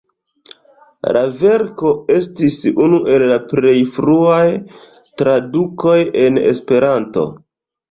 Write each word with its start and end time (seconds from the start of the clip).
La 1.17 1.21
verko 1.41 1.91
estis 2.15 2.57
unu 2.87 3.01
el 3.17 3.27
la 3.33 3.37
plej 3.53 3.75
fruaj 3.99 4.41
tradukoj 5.23 5.97
en 6.27 6.43
Esperanto. 6.57 7.31